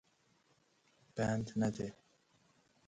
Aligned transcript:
بند 1.15 1.53
نده 1.55 1.93